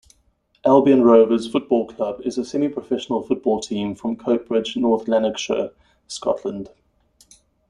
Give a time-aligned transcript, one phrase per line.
[0.65, 5.69] Albion Rovers Football Club is a semi-professional football team from Coatbridge, North Lanarkshire,
[6.07, 6.71] Scotland.